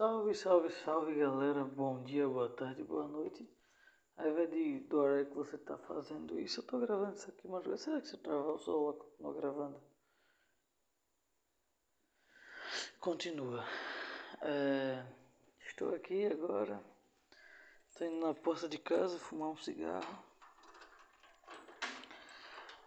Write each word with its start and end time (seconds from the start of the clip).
Salve, 0.00 0.34
salve, 0.34 0.70
salve 0.70 1.14
galera, 1.14 1.62
bom 1.62 2.02
dia, 2.02 2.26
boa 2.26 2.48
tarde, 2.48 2.82
boa 2.82 3.06
noite. 3.06 3.46
Ao 4.16 4.30
invés 4.30 4.50
de, 4.50 4.80
do 4.80 4.96
horário 4.96 5.26
que 5.26 5.36
você 5.36 5.56
está 5.56 5.76
fazendo 5.76 6.40
isso, 6.40 6.60
eu 6.60 6.62
estou 6.62 6.80
gravando 6.80 7.16
isso 7.16 7.28
aqui, 7.28 7.46
mas 7.46 7.82
será 7.82 8.00
que 8.00 8.08
se 8.08 8.14
eu 8.14 8.20
travar 8.20 8.54
o 8.54 8.58
celular 8.58 8.94
continua 8.94 9.34
gravando? 9.34 9.82
Continua. 12.98 13.62
É, 14.40 15.04
estou 15.66 15.94
aqui 15.94 16.24
agora, 16.24 16.82
estou 17.90 18.06
indo 18.06 18.26
na 18.26 18.32
porta 18.32 18.66
de 18.70 18.78
casa 18.78 19.18
fumar 19.18 19.50
um 19.50 19.56
cigarro. 19.58 20.24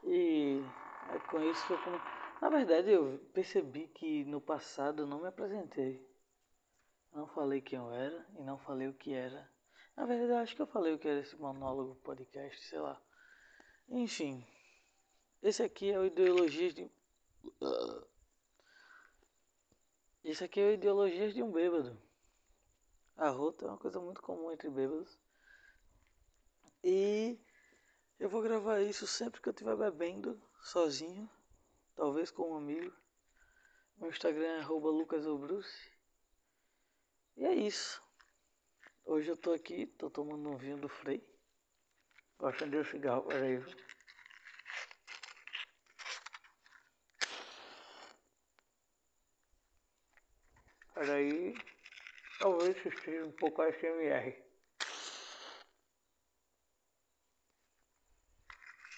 E 0.04 0.64
é 1.14 1.20
com 1.30 1.40
isso 1.44 1.64
que 1.68 1.74
eu. 1.74 1.80
Na 2.42 2.50
verdade, 2.50 2.90
eu 2.90 3.20
percebi 3.36 3.88
que 3.90 4.26
no 4.26 4.42
passado 4.42 5.04
eu 5.04 5.06
não 5.06 5.22
me 5.22 5.28
apresentei. 5.28 6.12
Não 7.14 7.28
falei 7.28 7.62
quem 7.62 7.78
eu 7.78 7.92
era 7.92 8.26
e 8.40 8.44
não 8.44 8.58
falei 8.58 8.88
o 8.88 8.94
que 8.94 9.14
era. 9.14 9.48
Na 9.96 10.06
verdade, 10.06 10.32
acho 10.42 10.56
que 10.56 10.62
eu 10.62 10.68
falei 10.68 10.94
o 10.94 11.00
que 11.00 11.08
era 11.08 11.20
esse 11.20 11.36
monólogo 11.36 11.96
podcast, 11.98 12.66
sei 12.66 12.80
lá. 12.80 13.00
Enfim, 13.88 14.44
esse 15.42 15.62
aqui 15.62 15.92
é 15.92 16.00
o 16.00 16.06
Ideologias 16.06 16.74
de. 16.74 16.92
Esse 20.24 20.44
aqui 20.44 20.60
é 20.60 20.68
o 20.68 20.72
Ideologias 20.72 21.34
de 21.34 21.44
um 21.44 21.52
Bêbado. 21.52 22.02
A 23.16 23.30
rota 23.30 23.66
é 23.66 23.68
uma 23.68 23.78
coisa 23.78 24.00
muito 24.00 24.22
comum 24.22 24.52
entre 24.52 24.70
bêbados. 24.70 25.20
E 26.84 27.40
eu 28.20 28.28
vou 28.28 28.42
gravar 28.42 28.82
isso 28.82 29.06
sempre 29.06 29.40
que 29.40 29.48
eu 29.48 29.52
estiver 29.52 29.76
bebendo, 29.76 30.42
sozinho, 30.62 31.30
talvez 31.96 32.32
com 32.32 32.52
um 32.52 32.58
amigo. 32.58 32.92
Meu 33.98 34.10
Instagram 34.10 34.60
é 34.60 34.66
lucasobruce. 34.66 35.93
E 37.36 37.46
é 37.46 37.54
isso. 37.54 38.02
Hoje 39.06 39.30
eu 39.30 39.38
tô 39.38 39.54
aqui, 39.54 39.86
tô 39.86 40.10
tomando 40.10 40.50
um 40.50 40.58
vinho 40.58 40.78
do 40.78 40.88
Frei. 40.88 41.22
Vou 42.38 42.50
acender 42.50 42.82
o 42.82 42.86
cigarro, 42.86 43.24
peraí. 43.24 43.60
Peraí. 50.94 51.54
Talvez 52.40 52.86
esteja 52.86 53.26
um 53.26 53.32
pouco 53.32 53.62
ASMR. 53.62 54.44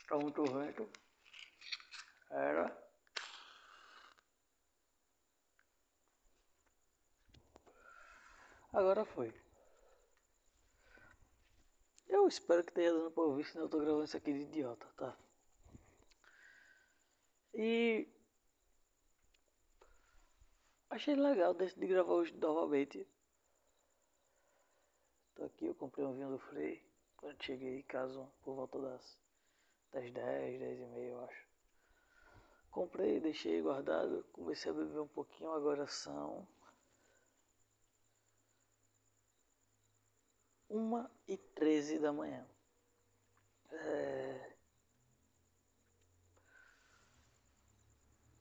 Tá 0.07 0.17
muito 0.17 0.43
vento. 0.43 0.89
Era. 2.29 2.84
Agora 8.75 9.05
foi. 9.05 9.33
Eu 12.09 12.27
espero 12.27 12.61
que 12.61 12.73
tenha 12.73 12.91
dando 12.91 13.09
pra 13.09 13.23
ouvir, 13.23 13.45
senão 13.45 13.65
eu 13.65 13.69
tô 13.69 13.79
gravando 13.79 14.03
isso 14.03 14.17
aqui 14.17 14.33
de 14.33 14.41
idiota, 14.41 14.85
tá? 14.97 15.17
E 17.53 18.05
achei 20.89 21.15
legal 21.15 21.53
de 21.53 21.87
gravar 21.87 22.15
hoje 22.15 22.33
novamente. 22.33 23.07
Tô 25.35 25.45
aqui, 25.45 25.67
eu 25.67 25.75
comprei 25.75 26.05
um 26.05 26.13
vinho 26.13 26.31
do 26.31 26.39
Frei. 26.39 26.85
Quando 27.15 27.41
cheguei 27.41 27.79
em 27.79 27.83
casa 27.83 28.29
por 28.43 28.55
volta 28.55 28.77
das, 28.77 29.17
das 29.93 30.11
10, 30.11 30.59
10 30.59 30.81
e 30.81 30.85
meia 30.87 31.11
eu 31.11 31.23
acho. 31.23 31.47
Comprei, 32.71 33.21
deixei 33.21 33.61
guardado, 33.61 34.25
comecei 34.33 34.69
a 34.69 34.75
beber 34.75 34.99
um 34.99 35.07
pouquinho, 35.07 35.51
agora 35.51 35.87
são 35.87 36.45
uma 40.69 41.09
e 41.27 41.37
treze 41.37 41.99
da 41.99 42.11
manhã. 42.11 42.45
É... 43.71 44.55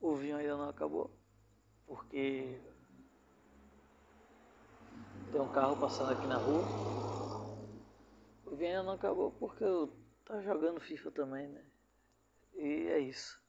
O 0.00 0.14
vinho 0.16 0.36
ainda 0.36 0.56
não 0.56 0.68
acabou, 0.68 1.10
porque 1.86 2.60
tem 5.32 5.40
um 5.40 5.52
carro 5.52 5.76
passando 5.80 6.12
aqui 6.12 6.26
na 6.26 6.36
rua. 6.36 6.62
O 8.46 8.54
vinho 8.54 8.70
ainda 8.70 8.82
não 8.82 8.92
acabou 8.92 9.32
porque 9.32 9.64
eu 9.64 9.90
tava 10.24 10.42
jogando 10.42 10.80
FIFA 10.80 11.10
também, 11.10 11.48
né? 11.48 11.64
E 12.54 12.86
é 12.88 12.98
isso. 12.98 13.42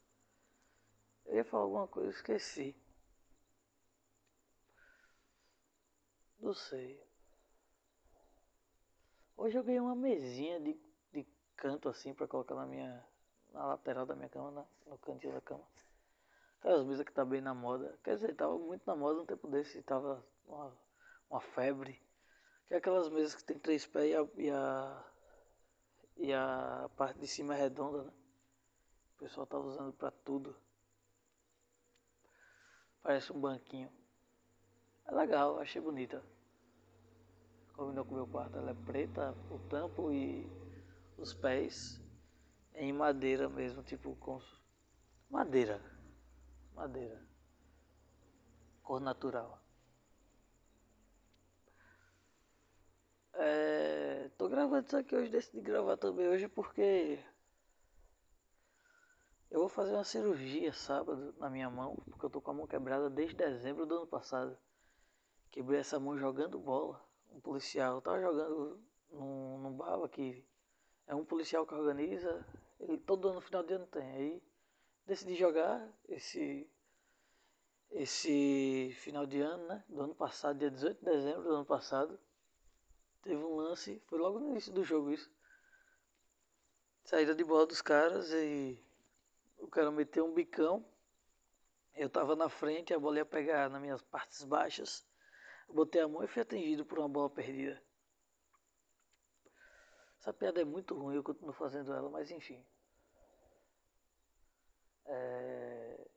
Eu 1.26 1.36
ia 1.36 1.44
falar 1.44 1.64
alguma 1.64 1.88
coisa, 1.88 2.10
esqueci. 2.10 2.76
Não 6.40 6.54
sei. 6.54 7.04
Hoje 9.46 9.60
eu 9.60 9.64
ganhei 9.64 9.80
uma 9.80 9.94
mesinha 9.94 10.60
de, 10.60 10.76
de 11.14 11.24
canto 11.56 11.88
assim 11.88 12.16
para 12.16 12.28
colocar 12.28 12.56
na 12.56 12.66
minha 12.66 13.06
na 13.54 13.64
lateral 13.68 14.04
da 14.04 14.16
minha 14.16 14.28
cama, 14.28 14.50
na, 14.50 14.66
no 14.88 14.98
cantinho 14.98 15.34
da 15.34 15.40
cama. 15.40 15.64
Aquelas 16.58 16.84
mesas 16.84 17.06
que 17.06 17.14
tá 17.14 17.24
bem 17.24 17.42
na 17.42 17.54
moda. 17.54 17.96
Quer 18.04 18.16
dizer, 18.16 18.36
tava 18.36 18.58
muito 18.58 18.82
na 18.88 18.96
moda 18.96 19.22
um 19.22 19.26
tempo 19.28 19.48
desse, 19.48 19.84
tava 19.84 20.26
uma, 20.48 20.76
uma 21.30 21.40
febre. 21.40 22.02
Que 22.68 22.74
é 22.74 22.78
aquelas 22.78 23.08
mesas 23.10 23.36
que 23.36 23.44
tem 23.44 23.60
três 23.60 23.86
pés 23.86 24.10
e 24.10 24.16
a, 24.16 24.28
e 24.36 24.50
a, 24.50 25.06
e 26.18 26.34
a 26.34 26.90
parte 26.98 27.20
de 27.20 27.28
cima 27.28 27.54
é 27.54 27.60
redonda, 27.60 28.02
né? 28.02 28.14
O 29.14 29.20
pessoal 29.20 29.46
tá 29.46 29.60
usando 29.60 29.94
para 29.94 30.10
tudo. 30.10 30.56
Parece 33.04 33.32
um 33.32 33.40
banquinho. 33.40 33.92
É 35.06 35.14
legal, 35.14 35.60
achei 35.60 35.80
bonita 35.80 36.35
combinou 37.76 38.06
com 38.06 38.12
o 38.14 38.18
meu 38.18 38.28
quarto. 38.28 38.58
Ela 38.58 38.72
é 38.72 38.86
preta, 38.86 39.36
o 39.52 39.60
tampo 39.70 40.12
e 40.12 40.50
os 41.18 41.34
pés 41.34 42.02
em 42.74 42.92
madeira 42.92 43.48
mesmo, 43.50 43.84
tipo 43.84 44.16
com 44.16 44.42
madeira, 45.30 45.82
madeira, 46.74 47.22
cor 48.84 49.00
natural. 49.00 49.62
É, 53.34 54.30
tô 54.38 54.48
gravando 54.48 54.88
isso 54.88 54.98
aqui 54.98 55.14
hoje, 55.14 55.30
decidi 55.30 55.60
gravar 55.62 55.98
também 55.98 56.28
hoje 56.28 56.48
porque 56.48 57.20
eu 59.52 59.60
vou 59.60 59.70
fazer 59.70 59.94
uma 59.94 60.06
cirurgia 60.06 60.72
sábado 60.72 61.34
na 61.38 61.50
minha 61.50 61.70
mão, 61.70 61.96
porque 62.10 62.26
eu 62.26 62.30
tô 62.30 62.42
com 62.42 62.52
a 62.52 62.54
mão 62.54 62.68
quebrada 62.68 63.10
desde 63.10 63.36
dezembro 63.36 63.86
do 63.86 63.96
ano 63.96 64.08
passado. 64.08 64.58
Quebrei 65.52 65.80
essa 65.80 66.00
mão 66.00 66.18
jogando 66.18 66.60
bola 66.60 67.05
um 67.36 67.40
policial, 67.42 68.02
tava 68.02 68.22
jogando 68.22 68.80
num, 69.12 69.58
num 69.60 69.74
bar 69.74 70.02
aqui. 70.04 70.44
É 71.06 71.14
um 71.14 71.26
policial 71.26 71.68
que 71.68 71.74
organiza, 71.74 72.46
ele 72.80 72.98
todo 72.98 73.28
ano, 73.28 73.36
no 73.36 73.42
final 73.42 73.62
de 73.62 73.74
ano 73.74 73.86
tem. 73.88 74.10
Aí 74.12 74.44
decidi 75.06 75.36
jogar 75.36 75.88
esse 76.08 76.68
esse 77.92 78.94
final 79.00 79.26
de 79.26 79.40
ano, 79.40 79.68
né? 79.68 79.84
Do 79.88 80.02
ano 80.02 80.16
passado, 80.16 80.58
dia 80.58 80.72
18 80.72 80.98
de 81.00 81.06
dezembro 81.06 81.44
do 81.44 81.56
ano 81.56 81.66
passado. 81.66 82.20
Teve 83.22 83.44
um 83.44 83.56
lance, 83.56 84.02
foi 84.08 84.20
logo 84.20 84.40
no 84.40 84.50
início 84.50 84.74
do 84.74 84.84
jogo 84.84 85.12
isso. 85.12 85.32
Saída 87.04 87.36
de 87.36 87.44
bola 87.44 87.66
dos 87.66 87.82
caras 87.82 88.32
e 88.32 88.84
o 89.60 89.68
cara 89.68 89.92
meteu 89.92 90.26
um 90.26 90.34
bicão. 90.34 90.86
Eu 91.94 92.10
tava 92.10 92.36
na 92.36 92.50
frente, 92.50 92.94
a 92.94 93.00
bola 93.00 93.18
ia 93.18 93.26
pegar 93.26 93.70
nas 93.70 93.82
minhas 93.82 94.02
partes 94.02 94.44
baixas. 94.44 95.06
Botei 95.68 96.02
a 96.02 96.08
mão 96.08 96.24
e 96.24 96.28
fui 96.28 96.42
atingido 96.42 96.86
por 96.86 97.00
uma 97.00 97.10
bola 97.10 97.30
perdida. 97.30 97.82
Essa 100.20 100.34
piada 100.34 100.62
é 100.62 100.66
muito 100.66 100.96
ruim, 100.96 101.16
eu 101.16 101.24
continuo 101.24 101.54
fazendo 101.54 101.94
ela, 101.94 102.10
mas 102.10 102.32
enfim. 102.32 102.66
É... 105.06 106.08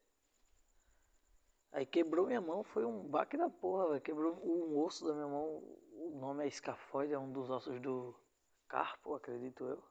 Aí 1.73 1.85
quebrou 1.85 2.27
minha 2.27 2.41
mão, 2.41 2.65
foi 2.65 2.85
um 2.85 3.07
baque 3.07 3.37
da 3.37 3.51
porra, 3.51 3.91
véio. 3.91 4.01
quebrou 4.01 4.35
um 4.45 4.79
osso 4.79 5.07
da 5.07 5.13
minha 5.13 5.27
mão. 5.27 5.63
O 5.93 6.19
nome 6.19 6.45
é 6.45 6.49
escafoide, 6.49 7.13
é 7.13 7.19
um 7.19 7.31
dos 7.31 7.51
ossos 7.51 7.79
do 7.81 8.19
carpo, 8.67 9.15
acredito 9.15 9.65
eu. 9.65 9.85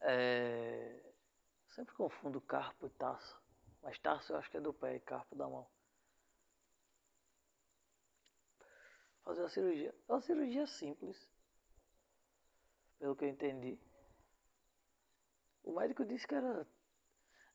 É... 0.00 1.02
Sempre 1.68 1.94
confundo 1.94 2.40
carpo 2.40 2.86
e 2.86 2.90
taço, 2.90 3.40
mas 3.82 3.98
taço 3.98 4.32
eu 4.32 4.38
acho 4.38 4.50
que 4.50 4.56
é 4.56 4.60
do 4.60 4.72
pé 4.72 4.96
e 4.96 5.00
carpo 5.00 5.34
da 5.34 5.48
mão. 5.48 5.66
Fazer 9.26 9.42
a 9.42 9.48
cirurgia. 9.48 9.94
É 10.08 10.12
uma 10.12 10.20
cirurgia 10.20 10.66
simples, 10.66 11.28
pelo 12.98 13.16
que 13.16 13.24
eu 13.24 13.28
entendi. 13.28 13.78
O 15.64 15.72
médico 15.72 16.04
disse 16.04 16.26
que 16.26 16.34
era. 16.34 16.66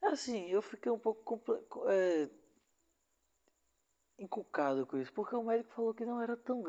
É 0.01 0.07
assim, 0.07 0.49
eu 0.49 0.61
fiquei 0.61 0.91
um 0.91 0.99
pouco 0.99 1.41
é, 1.89 2.29
encucado 4.19 4.85
com 4.85 4.97
isso, 4.97 5.13
porque 5.13 5.35
o 5.35 5.43
médico 5.43 5.73
falou 5.73 5.93
que 5.93 6.05
não 6.05 6.21
era 6.21 6.35
tão, 6.35 6.61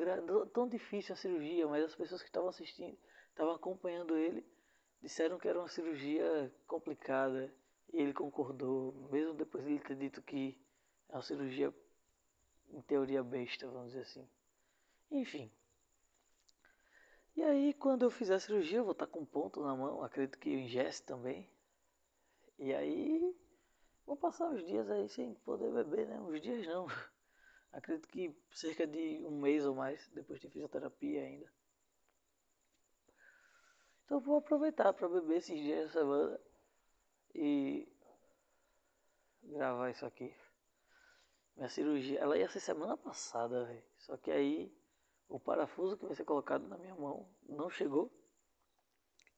tão 0.49 0.69
difícil 0.69 1.14
a 1.14 1.16
cirurgia, 1.16 1.66
mas 1.66 1.84
as 1.84 1.96
pessoas 1.96 2.22
que 2.22 2.28
estavam 2.28 2.49
assistindo, 2.49 2.96
estavam 3.31 3.54
acompanhando 3.54 4.16
ele, 4.16 4.46
disseram 5.00 5.38
que 5.38 5.49
era 5.49 5.58
uma 5.58 5.69
cirurgia 5.69 6.54
complicada 6.66 7.52
e 7.93 7.99
ele 7.99 8.12
concordou, 8.12 8.93
mesmo 9.10 9.34
depois 9.34 9.64
de 9.64 9.72
ele 9.72 9.81
ter 9.81 9.96
dito 9.96 10.22
que 10.22 10.56
é 11.08 11.16
uma 11.16 11.22
cirurgia 11.22 11.75
em 12.70 12.81
teoria 12.82 13.22
besta, 13.22 13.66
vamos 13.66 13.88
dizer 13.88 14.02
assim. 14.02 14.28
Enfim. 15.12 15.53
E 17.37 17.43
aí, 17.43 17.75
quando 17.75 18.03
eu 18.03 18.11
fizer 18.11 18.35
a 18.35 18.41
cirurgia, 18.41 18.79
eu 18.79 18.85
vou 18.85 18.93
estar 18.93 19.06
com 19.06 19.20
um 19.20 19.26
ponto 19.26 19.62
na 19.62 19.76
mão, 19.76 20.03
acredito 20.03 20.38
que 20.38 20.49
eu 20.50 20.59
ingeste 20.59 21.03
também. 21.03 21.49
E 22.59 22.73
aí, 22.75 23.37
vou 24.06 24.17
passar 24.17 24.49
uns 24.49 24.64
dias 24.64 24.91
aí 24.91 25.09
sem 25.09 25.35
poder 25.35 25.70
beber, 25.70 26.09
né? 26.09 26.19
Uns 26.20 26.41
dias 26.41 26.67
não. 26.67 26.87
Acredito 27.73 28.09
que 28.09 28.35
cerca 28.53 28.87
de 28.87 29.25
um 29.26 29.38
mês 29.41 29.64
ou 29.67 29.75
mais, 29.75 30.09
depois 30.09 30.41
de 30.41 30.49
fisioterapia 30.49 31.23
ainda. 31.23 31.53
Então 34.05 34.20
vou 34.20 34.38
aproveitar 34.38 34.93
para 34.93 35.09
beber 35.09 35.38
esses 35.38 35.59
dias 35.59 35.87
da 35.87 36.00
semana 36.00 36.41
e 37.35 37.88
gravar 39.43 39.91
isso 39.91 40.05
aqui. 40.05 40.35
Minha 41.56 41.69
cirurgia, 41.69 42.19
ela 42.19 42.37
ia 42.37 42.49
ser 42.49 42.61
semana 42.61 42.97
passada, 42.97 43.64
véio. 43.64 43.85
só 43.99 44.17
que 44.17 44.31
aí 44.31 44.81
o 45.32 45.40
parafuso 45.40 45.96
que 45.96 46.05
vai 46.05 46.14
ser 46.14 46.25
colocado 46.25 46.69
na 46.69 46.76
minha 46.76 46.94
mão 46.94 47.26
não 47.49 47.70
chegou 47.70 48.12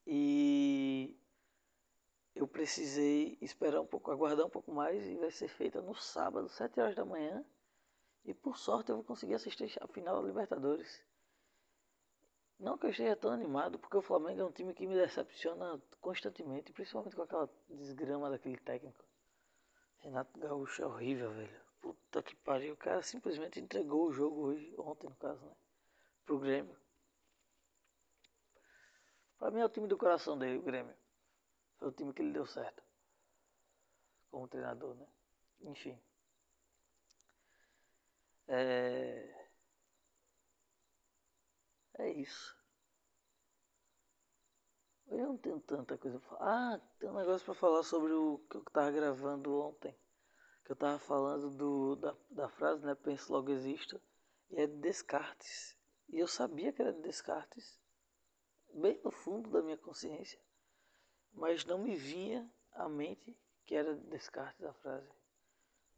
e 0.05 1.17
eu 2.35 2.49
precisei 2.49 3.39
esperar 3.41 3.81
um 3.81 3.87
pouco, 3.87 4.11
aguardar 4.11 4.45
um 4.45 4.51
pouco 4.51 4.73
mais 4.73 5.07
e 5.07 5.15
vai 5.17 5.31
ser 5.31 5.47
feita 5.47 5.81
no 5.81 5.95
sábado, 5.95 6.49
7 6.49 6.81
horas 6.81 6.97
da 6.97 7.05
manhã. 7.05 7.45
E 8.25 8.35
por 8.35 8.59
sorte 8.59 8.91
eu 8.91 8.97
vou 8.97 9.05
conseguir 9.05 9.35
assistir 9.35 9.71
a 9.81 9.87
final 9.87 10.21
da 10.21 10.27
Libertadores. 10.27 11.01
Não 12.59 12.77
que 12.77 12.87
eu 12.87 12.91
esteja 12.91 13.15
tão 13.15 13.31
animado, 13.31 13.79
porque 13.79 13.97
o 13.97 14.03
Flamengo 14.03 14.41
é 14.41 14.45
um 14.45 14.51
time 14.51 14.75
que 14.75 14.87
me 14.87 14.95
decepciona 14.95 15.81
constantemente, 16.01 16.73
principalmente 16.73 17.15
com 17.15 17.23
aquela 17.23 17.49
desgrama 17.69 18.31
daquele 18.31 18.59
técnico. 18.59 19.05
Renato 19.99 20.39
Gaúcho 20.41 20.83
é 20.83 20.87
horrível, 20.87 21.31
velho. 21.31 21.61
Puta 21.81 22.23
que 22.23 22.35
pariu. 22.37 22.75
O 22.75 22.77
cara 22.77 23.03
simplesmente 23.03 23.61
entregou 23.61 24.09
o 24.09 24.13
jogo 24.13 24.41
hoje, 24.41 24.75
ontem 24.79 25.09
no 25.09 25.17
caso, 25.17 25.45
né? 25.45 25.55
Pro 26.25 26.39
Grêmio. 26.39 26.77
Pra 29.39 29.51
mim 29.51 29.61
é 29.61 29.65
o 29.65 29.69
time 29.69 29.87
do 29.87 29.99
coração 29.99 30.39
dele, 30.39 30.59
o 30.59 30.63
Grêmio. 30.63 30.95
Foi 31.79 31.89
o 31.89 31.93
time 31.93 32.13
que 32.13 32.23
ele 32.23 32.33
deu 32.33 32.47
certo. 32.47 32.83
Como 34.31 34.49
treinador, 34.49 34.95
né? 34.95 35.07
Enfim. 35.63 35.99
É. 38.49 39.49
É 41.99 42.11
isso. 42.11 42.57
Eu 45.07 45.29
não 45.29 45.39
tenho 45.39 45.61
tanta 45.61 45.97
coisa 45.97 46.19
pra 46.19 46.29
falar. 46.29 46.75
Ah, 46.75 46.81
tem 46.99 47.09
um 47.09 47.15
negócio 47.15 47.45
pra 47.45 47.55
falar 47.55 47.83
sobre 47.83 48.13
o 48.13 48.39
que 48.51 48.57
eu 48.57 48.65
tava 48.65 48.91
gravando 48.91 49.61
ontem 49.61 49.95
que 50.65 50.73
eu 50.73 50.75
estava 50.75 50.99
falando 50.99 51.51
do, 51.51 51.97
da, 51.97 52.15
da 52.31 52.49
frase, 52.49 52.85
né? 52.85 52.95
Penso 52.95 53.33
logo 53.33 53.51
existo. 53.51 54.01
E 54.51 54.61
é 54.61 54.67
de 54.67 54.77
Descartes. 54.79 55.77
E 56.15 56.21
eu 56.21 56.29
sabia 56.29 56.73
que 56.73 56.81
era 56.81 56.93
de 56.93 57.01
Descartes, 57.01 57.77
bem 58.73 59.01
no 59.03 59.11
fundo 59.11 59.51
da 59.51 59.61
minha 59.61 59.77
consciência, 59.77 60.41
mas 61.33 61.65
não 61.65 61.77
me 61.77 61.97
vinha 61.97 62.49
à 62.71 62.89
mente 62.89 63.37
que 63.67 63.75
era 63.75 63.97
de 63.97 64.07
Descartes 64.07 64.65
a 64.65 64.73
frase. 64.75 65.11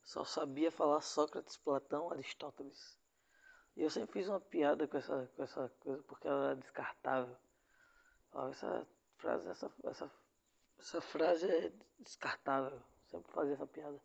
Só 0.02 0.24
sabia 0.24 0.72
falar 0.72 1.02
Sócrates, 1.02 1.58
Platão, 1.58 2.10
Aristóteles. 2.10 2.98
E 3.76 3.82
eu 3.82 3.90
sempre 3.90 4.14
fiz 4.14 4.26
uma 4.26 4.40
piada 4.40 4.88
com 4.88 4.96
essa, 4.96 5.30
com 5.36 5.42
essa 5.42 5.68
coisa 5.80 6.02
porque 6.04 6.26
ela 6.26 6.46
era 6.46 6.56
descartável. 6.56 7.36
essa 8.50 8.88
frase, 9.18 9.48
essa, 9.50 9.70
essa, 9.84 10.10
essa 10.78 11.00
frase 11.02 11.46
é 11.46 11.70
descartável. 11.98 12.82
Sempre 13.04 13.30
fazia 13.32 13.52
essa 13.52 13.66
piada. 13.66 14.00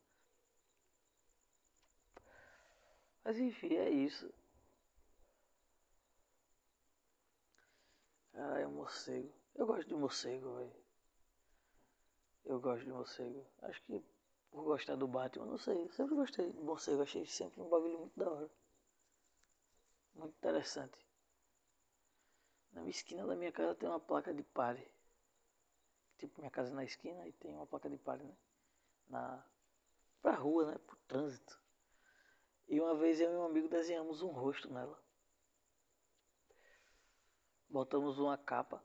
Mas 3.23 3.39
enfim, 3.39 3.75
é 3.75 3.89
isso. 3.89 4.29
Caralho, 8.33 8.72
morcego. 8.72 9.31
Eu 9.56 9.66
gosto 9.66 9.88
de 9.88 9.95
morcego, 9.95 10.56
velho. 10.56 10.75
Eu 12.45 12.60
gosto 12.60 12.83
de 12.86 12.92
morcego. 12.92 13.45
Acho 13.62 13.81
que 13.83 14.04
por 14.50 14.63
gostar 14.63 14.95
do 14.95 15.07
Batman, 15.07 15.45
não 15.45 15.57
sei. 15.57 15.83
Eu 15.83 15.92
sempre 15.92 16.16
gostei 16.16 16.51
de 16.51 16.60
morcego. 16.60 17.01
Achei 17.01 17.25
sempre 17.25 17.62
um 17.62 17.69
bagulho 17.69 18.00
muito 18.00 18.18
da 18.18 18.30
hora. 18.30 18.50
Muito 20.16 20.36
interessante. 20.36 20.98
Na 22.74 22.81
minha 22.81 22.92
esquina 22.92 23.25
da 23.25 23.36
minha 23.36 23.51
casa 23.51 23.75
tem 23.75 23.88
uma 23.88 24.00
placa 24.00 24.33
de 24.33 24.44
pare. 24.44 24.89
Tipo, 26.18 26.39
minha 26.39 26.51
casa 26.51 26.72
é 26.72 26.74
na 26.74 26.83
esquina 26.83 27.28
e 27.28 27.33
tem 27.33 27.54
uma 27.54 27.66
placa 27.66 27.89
de 27.89 27.98
pare, 27.98 28.24
né? 28.24 28.36
Na... 29.10 29.44
Pra 30.22 30.36
rua, 30.36 30.72
né? 30.72 30.78
Pro 30.86 30.95
trânsito. 31.07 31.60
E 32.68 32.80
uma 32.80 32.95
vez 32.95 33.19
eu 33.19 33.31
e 33.31 33.36
um 33.36 33.44
amigo 33.44 33.68
desenhamos 33.68 34.22
um 34.22 34.30
rosto 34.30 34.72
nela. 34.72 34.98
Botamos 37.71 38.19
uma 38.19 38.38
capa 38.38 38.83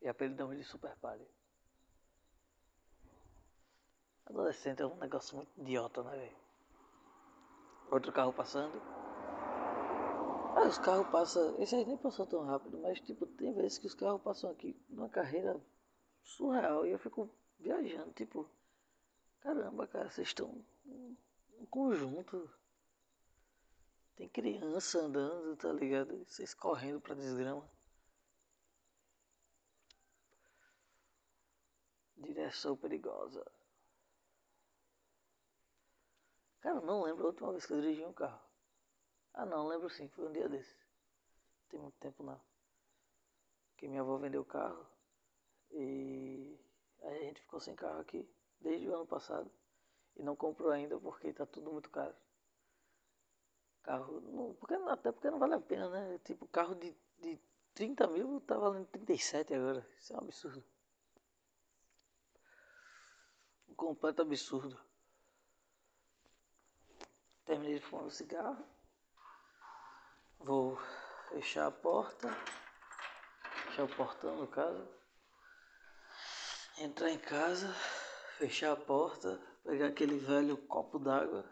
e 0.00 0.08
apelidamos 0.08 0.56
de 0.56 0.64
Super 0.64 0.96
Party. 0.96 1.26
Adolescente 4.26 4.80
é 4.80 4.86
um 4.86 4.96
negócio 4.96 5.36
muito 5.36 5.50
idiota, 5.60 6.02
né, 6.04 6.16
velho? 6.16 6.36
Outro 7.90 8.12
carro 8.12 8.32
passando. 8.32 8.80
Ah, 10.56 10.66
os 10.68 10.78
carros 10.78 11.08
passam. 11.08 11.60
Esse 11.60 11.74
aí 11.74 11.84
nem 11.84 11.96
passou 11.96 12.24
tão 12.26 12.44
rápido, 12.44 12.78
mas 12.78 13.00
tipo, 13.00 13.26
tem 13.26 13.52
vezes 13.52 13.78
que 13.78 13.86
os 13.86 13.94
carros 13.94 14.22
passam 14.22 14.50
aqui 14.50 14.80
numa 14.88 15.08
carreira 15.08 15.60
surreal 16.22 16.86
e 16.86 16.92
eu 16.92 16.98
fico 16.98 17.28
viajando, 17.58 18.12
tipo, 18.12 18.48
caramba, 19.40 19.86
cara, 19.88 20.08
vocês 20.08 20.28
estão 20.28 20.64
um 20.86 21.66
conjunto 21.66 22.48
tem 24.20 24.28
criança 24.28 24.98
andando, 24.98 25.56
tá 25.56 25.72
ligado? 25.72 26.24
Vocês 26.26 26.52
correndo 26.52 27.00
pra 27.00 27.14
desgrama. 27.14 27.66
Direção 32.20 32.76
perigosa. 32.76 33.44
Cara, 36.60 36.80
não 36.80 37.02
lembro 37.02 37.24
a 37.24 37.26
última 37.28 37.50
vez 37.50 37.64
que 37.64 37.72
eu 37.72 37.80
dirigi 37.80 38.04
um 38.04 38.12
carro. 38.12 38.40
Ah 39.32 39.46
não, 39.46 39.66
lembro 39.66 39.88
sim, 39.88 40.08
foi 40.08 40.28
um 40.28 40.32
dia 40.32 40.48
desse. 40.48 40.74
Não 40.74 41.68
tem 41.68 41.80
muito 41.80 41.98
tempo 41.98 42.22
não. 42.22 42.40
Que 43.76 43.88
minha 43.88 44.02
avó 44.02 44.18
vendeu 44.18 44.42
o 44.42 44.44
carro 44.44 44.86
e 45.70 46.58
aí 47.02 47.16
a 47.16 47.24
gente 47.24 47.40
ficou 47.40 47.60
sem 47.60 47.74
carro 47.74 48.00
aqui 48.00 48.28
desde 48.60 48.88
o 48.88 48.94
ano 48.94 49.06
passado 49.06 49.50
e 50.16 50.22
não 50.22 50.36
comprou 50.36 50.70
ainda 50.70 50.98
porque 50.98 51.32
tá 51.32 51.46
tudo 51.46 51.72
muito 51.72 51.90
caro. 51.90 52.14
Carro, 53.82 54.20
não, 54.20 54.54
porque, 54.54 54.74
até 54.74 55.10
porque 55.10 55.30
não 55.30 55.38
vale 55.38 55.54
a 55.54 55.60
pena, 55.60 55.88
né? 55.88 56.18
Tipo, 56.24 56.46
carro 56.48 56.74
de, 56.74 56.94
de 57.18 57.40
30 57.74 58.06
mil 58.08 58.40
tá 58.42 58.58
valendo 58.58 58.86
37 58.88 59.54
agora. 59.54 59.86
Isso 59.98 60.12
é 60.12 60.16
um 60.16 60.20
absurdo. 60.20 60.62
Um 63.68 63.69
completo 63.80 64.20
absurdo. 64.20 64.78
Terminei 67.46 67.78
de 67.78 67.84
fumar 67.86 68.04
o 68.04 68.10
cigarro. 68.10 68.64
Vou 70.38 70.78
fechar 71.30 71.66
a 71.66 71.70
porta. 71.70 72.28
Fechar 73.64 73.84
o 73.84 73.96
portão 73.96 74.36
no 74.36 74.46
caso. 74.46 74.86
Entrar 76.78 77.10
em 77.10 77.18
casa. 77.18 77.74
Fechar 78.36 78.72
a 78.72 78.76
porta. 78.76 79.40
Pegar 79.64 79.86
aquele 79.86 80.18
velho 80.18 80.56
copo 80.66 80.98
d'água 80.98 81.44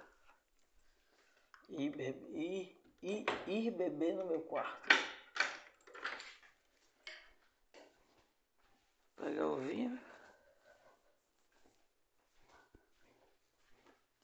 ir, 1.69 1.95
ir, 2.33 2.77
ir, 3.03 3.25
ir 3.47 3.71
beber 3.71 4.15
no 4.17 4.27
meu 4.27 4.41
quarto. 4.43 4.89
Pegar 9.17 9.47
o 9.47 9.57
vinho. 9.61 9.99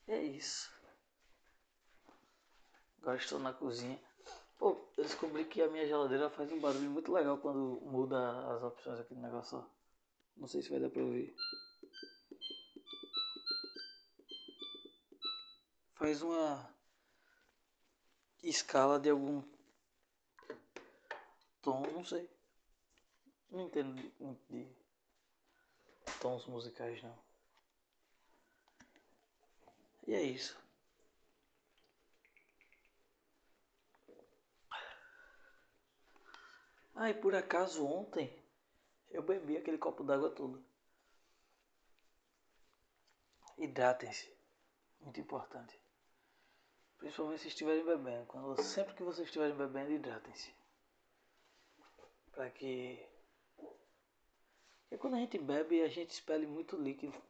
É 0.06 0.20
isso. 0.36 0.72
Agora 3.00 3.16
estou 3.16 3.38
na 3.38 3.52
cozinha. 3.52 4.00
Pô, 4.58 4.88
eu 4.96 5.04
descobri 5.04 5.44
que 5.44 5.60
a 5.60 5.68
minha 5.68 5.86
geladeira 5.86 6.30
faz 6.30 6.50
um 6.50 6.60
barulho 6.60 6.90
muito 6.90 7.12
legal 7.12 7.38
quando 7.38 7.80
muda 7.82 8.54
as 8.54 8.62
opções 8.62 9.00
aqui 9.00 9.14
no 9.14 9.22
negócio. 9.22 9.64
Não 10.36 10.48
sei 10.48 10.62
se 10.62 10.70
vai 10.70 10.80
dar 10.80 10.90
pra 10.90 11.02
ouvir. 11.02 11.34
Faz 15.94 16.22
uma 16.22 16.74
escala 18.42 18.98
de 18.98 19.10
algum 19.10 19.42
tom, 21.62 21.82
não 21.92 22.04
sei. 22.04 22.28
Não 23.50 23.66
entendo 23.66 23.94
muito 24.18 24.44
de 24.50 24.66
tons 26.20 26.46
musicais 26.46 27.02
não. 27.02 27.23
E 30.06 30.14
é 30.14 30.22
isso. 30.22 30.58
Ah, 36.94 37.10
e 37.10 37.14
por 37.14 37.34
acaso 37.34 37.84
ontem 37.84 38.32
eu 39.10 39.22
bebi 39.22 39.56
aquele 39.56 39.78
copo 39.78 40.04
d'água 40.04 40.30
todo. 40.30 40.64
Hidratem-se. 43.58 44.32
Muito 45.00 45.20
importante 45.20 45.78
Principalmente 47.04 47.42
se 47.42 47.48
estiverem 47.48 47.84
bebendo. 47.84 48.24
Quando, 48.24 48.62
sempre 48.62 48.94
que 48.94 49.02
vocês 49.02 49.26
estiverem 49.26 49.54
bebendo, 49.54 49.92
hidratem-se. 49.92 50.54
Para 52.32 52.48
que. 52.48 53.06
Porque 54.88 54.96
quando 54.96 55.16
a 55.16 55.18
gente 55.18 55.36
bebe, 55.36 55.82
a 55.82 55.88
gente 55.88 56.12
expele 56.12 56.46
muito 56.46 56.76
líquido. 56.76 57.20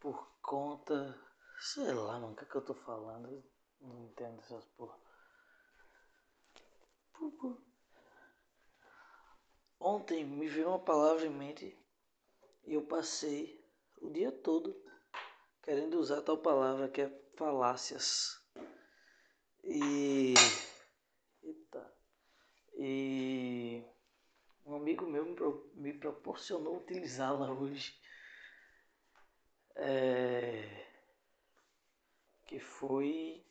Por 0.00 0.26
conta. 0.42 1.16
Sei 1.64 1.92
lá, 1.94 2.18
mano, 2.18 2.32
o 2.32 2.36
que, 2.36 2.42
é 2.42 2.46
que 2.48 2.56
eu 2.56 2.64
tô 2.64 2.74
falando? 2.74 3.28
Eu 3.30 3.44
não 3.80 4.06
entendo 4.06 4.40
essas 4.40 4.64
porra. 4.76 4.98
Ontem 9.78 10.24
me 10.24 10.48
veio 10.48 10.70
uma 10.70 10.80
palavra 10.80 11.24
em 11.24 11.30
mente 11.30 11.78
e 12.64 12.74
eu 12.74 12.84
passei 12.84 13.64
o 14.00 14.10
dia 14.10 14.32
todo 14.32 14.74
querendo 15.62 16.00
usar 16.00 16.22
tal 16.22 16.36
palavra 16.36 16.88
que 16.88 17.02
é 17.02 17.22
falácias. 17.36 18.44
E. 19.62 20.34
Eita. 21.44 21.96
E. 22.74 23.84
Um 24.66 24.74
amigo 24.74 25.06
meu 25.06 25.24
me, 25.24 25.36
pro, 25.36 25.70
me 25.74 25.92
proporcionou 25.92 26.78
utilizá-la 26.78 27.52
hoje. 27.52 27.96
É, 29.76 30.91
que 32.52 32.60
foi. 32.60 33.42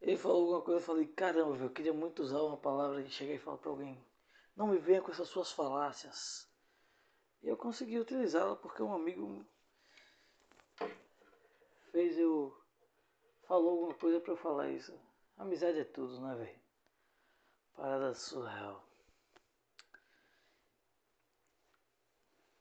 Ele 0.00 0.16
falou 0.16 0.42
alguma 0.42 0.62
coisa, 0.62 0.80
eu 0.80 0.86
falei, 0.86 1.06
caramba, 1.08 1.56
eu 1.56 1.70
queria 1.70 1.92
muito 1.92 2.22
usar 2.22 2.40
uma 2.42 2.56
palavra 2.56 3.02
e 3.02 3.10
chegar 3.10 3.34
e 3.34 3.38
falar 3.38 3.58
para 3.58 3.70
alguém, 3.70 4.04
não 4.54 4.68
me 4.68 4.78
venha 4.78 5.02
com 5.02 5.10
essas 5.10 5.28
suas 5.28 5.50
falácias. 5.50 6.48
E 7.42 7.48
eu 7.48 7.56
consegui 7.56 7.98
utilizá-la 7.98 8.54
porque 8.54 8.82
um 8.82 8.92
amigo 8.92 9.44
fez 11.90 12.16
eu. 12.18 12.56
falou 13.48 13.70
alguma 13.70 13.94
coisa 13.94 14.20
para 14.20 14.32
eu 14.32 14.36
falar 14.36 14.70
isso. 14.70 14.96
Amizade 15.36 15.80
é 15.80 15.84
tudo, 15.84 16.20
né, 16.20 16.36
velho? 16.36 16.60
Parada 17.74 18.14
surreal. 18.14 18.86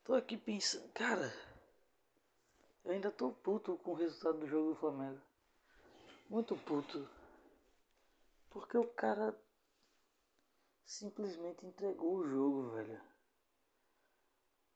Tô 0.03 0.15
aqui 0.15 0.35
pensando, 0.35 0.91
cara. 0.93 1.31
Eu 2.83 2.91
ainda 2.91 3.11
tô 3.11 3.31
puto 3.31 3.77
com 3.77 3.91
o 3.91 3.95
resultado 3.95 4.39
do 4.39 4.47
jogo 4.47 4.69
do 4.69 4.75
Flamengo. 4.75 5.21
Muito 6.29 6.55
puto. 6.57 7.07
Porque 8.49 8.77
o 8.77 8.87
cara 8.87 9.37
simplesmente 10.83 11.65
entregou 11.65 12.17
o 12.17 12.27
jogo, 12.27 12.71
velho. 12.71 13.01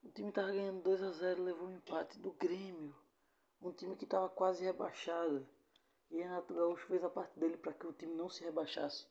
O 0.04 0.10
time 0.12 0.32
tava 0.32 0.52
ganhando 0.52 0.84
2 0.84 1.02
a 1.02 1.12
0 1.12 1.44
levou 1.44 1.68
um 1.68 1.76
empate 1.76 2.20
do 2.20 2.32
Grêmio. 2.34 2.96
Um 3.62 3.72
time 3.72 3.96
que 3.96 4.06
tava 4.06 4.30
quase 4.30 4.64
rebaixado. 4.64 5.48
E 6.12 6.18
Renato 6.18 6.54
Gaúcho 6.54 6.86
fez 6.86 7.04
a 7.04 7.10
parte 7.10 7.38
dele 7.40 7.58
para 7.58 7.74
que 7.74 7.88
o 7.88 7.94
time 7.94 8.14
não 8.14 8.30
se 8.30 8.44
rebaixasse. 8.44 9.08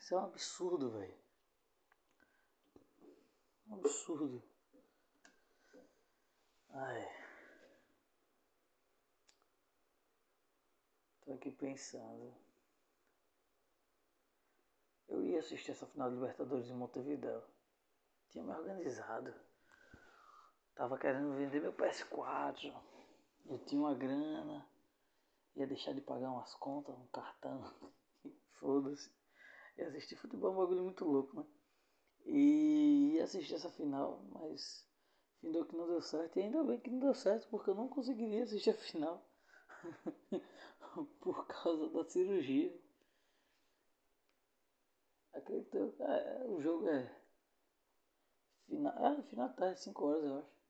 Isso 0.00 0.14
é 0.14 0.18
um 0.18 0.24
absurdo, 0.24 0.90
velho. 0.90 1.16
Um 3.68 3.74
absurdo. 3.74 4.51
Ai. 6.74 7.06
Tô 11.24 11.34
aqui 11.34 11.50
pensando. 11.50 12.34
Eu 15.06 15.22
ia 15.22 15.40
assistir 15.40 15.72
essa 15.72 15.86
final 15.86 16.08
de 16.08 16.16
Libertadores 16.16 16.70
em 16.70 16.74
Montevideo. 16.74 17.42
Tinha 18.30 18.42
me 18.42 18.52
organizado. 18.52 19.34
Tava 20.74 20.98
querendo 20.98 21.36
vender 21.36 21.60
meu 21.60 21.74
PS4. 21.74 22.74
Eu 23.44 23.58
tinha 23.66 23.80
uma 23.80 23.94
grana. 23.94 24.66
Ia 25.56 25.66
deixar 25.66 25.92
de 25.92 26.00
pagar 26.00 26.30
umas 26.30 26.54
contas, 26.54 26.96
um 26.96 27.06
cartão. 27.08 27.62
Foda-se. 28.58 29.14
E 29.76 29.82
assistir 29.82 30.16
futebol 30.16 30.50
é 30.50 30.54
um 30.54 30.58
bagulho 30.58 30.84
muito 30.84 31.04
louco, 31.04 31.38
né? 31.38 31.46
E 32.24 33.12
ia 33.14 33.24
assistir 33.24 33.54
essa 33.56 33.70
final, 33.70 34.22
mas 34.30 34.90
findou 35.42 35.66
que 35.66 35.76
não 35.76 35.86
deu 35.86 36.00
certo. 36.00 36.38
E 36.38 36.42
ainda 36.42 36.64
bem 36.64 36.80
que 36.80 36.88
não 36.88 37.00
deu 37.00 37.14
certo, 37.14 37.46
porque 37.50 37.68
eu 37.68 37.74
não 37.74 37.88
conseguiria 37.88 38.44
assistir 38.44 38.70
a 38.70 38.74
final. 38.74 39.22
Por 41.20 41.46
causa 41.46 41.90
da 41.90 42.04
cirurgia. 42.04 42.74
Acredito. 45.34 45.94
É, 46.00 46.44
o 46.46 46.62
jogo 46.62 46.88
é. 46.88 47.14
Final, 48.66 49.06
é, 49.06 49.22
final 49.24 49.52
tarde, 49.52 49.80
5 49.80 50.06
horas 50.06 50.24
eu 50.24 50.38
acho 50.38 50.62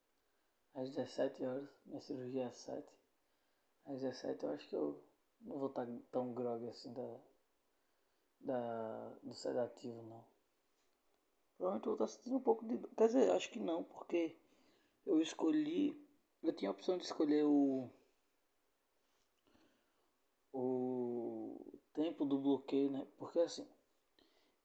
às 0.75 0.91
17 0.91 1.45
horas. 1.45 1.69
Minha 1.87 2.01
cirurgia 2.01 2.43
é 2.43 2.47
às 2.47 2.57
7. 2.59 2.93
Às 3.87 4.01
17 4.01 4.45
eu 4.45 4.51
acho 4.51 4.69
que 4.69 4.77
eu 4.77 5.05
não 5.43 5.59
vou 5.59 5.69
estar 5.69 5.87
tão 6.11 6.33
grog 6.33 6.67
assim 6.69 6.93
da, 6.93 7.21
da, 8.41 9.09
do 9.23 9.35
sedativo 9.35 10.03
não. 10.03 10.25
Provavelmente 11.57 11.87
eu 11.87 11.97
vou 11.97 12.07
estar 12.07 12.17
sentindo 12.19 12.37
um 12.37 12.43
pouco 12.43 12.67
de. 12.67 12.79
Quer 12.97 13.07
dizer, 13.07 13.31
acho 13.33 13.51
que 13.51 13.59
não, 13.59 13.85
porque 13.85 14.37
eu 15.07 15.21
escolhi. 15.21 16.01
Eu 16.43 16.53
tinha 16.53 16.71
a 16.71 16.73
opção 16.73 16.97
de 16.97 17.05
escolher 17.05 17.45
o. 17.45 17.91
O 20.53 21.81
tempo 21.95 22.25
do 22.25 22.39
bloqueio, 22.39 22.91
né? 22.91 23.07
Porque 23.17 23.39
assim, 23.39 23.67